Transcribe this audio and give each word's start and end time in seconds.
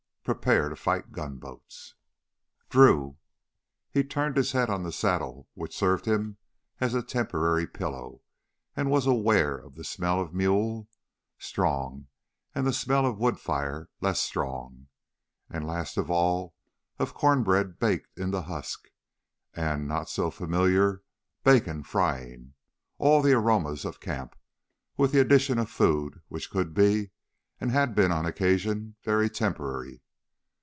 Prepare 0.23 0.69
To 0.69 0.75
Fight 0.75 1.11
Gunboats!"_ 1.11 1.95
"Drew!" 2.69 3.17
He 3.89 4.03
turned 4.03 4.37
his 4.37 4.51
head 4.51 4.69
on 4.69 4.83
the 4.83 4.91
saddle 4.91 5.49
which 5.55 5.75
served 5.75 6.05
him 6.05 6.37
as 6.79 6.93
a 6.93 7.01
temporary 7.01 7.65
pillow 7.65 8.21
and 8.75 8.91
was 8.91 9.07
aware 9.07 9.57
of 9.57 9.73
the 9.73 9.83
smell 9.83 10.21
of 10.21 10.31
mule, 10.33 10.87
strong, 11.39 12.05
and 12.53 12.67
the 12.67 12.71
smell 12.71 13.07
of 13.07 13.15
a 13.15 13.17
wood 13.17 13.39
fire, 13.39 13.89
less 13.99 14.19
strong, 14.19 14.89
and 15.49 15.65
last 15.65 15.97
of 15.97 16.11
all, 16.11 16.53
of 16.99 17.15
corn 17.15 17.41
bread 17.41 17.79
baked 17.79 18.15
in 18.19 18.29
the 18.29 18.43
husk, 18.43 18.89
and, 19.55 19.87
not 19.87 20.07
so 20.07 20.29
familiar, 20.29 21.01
bacon 21.43 21.81
frying 21.81 22.53
all 22.99 23.23
the 23.23 23.33
aromas 23.33 23.85
of 23.85 23.99
camp 23.99 24.35
with 24.97 25.11
the 25.13 25.19
addition 25.19 25.57
of 25.57 25.67
food 25.67 26.21
which 26.27 26.51
could 26.51 26.75
be, 26.75 27.09
and 27.59 27.71
had 27.71 27.95
been 27.95 28.11
on 28.11 28.27
occasion, 28.27 28.95
very 29.03 29.27
temporary. 29.29 30.03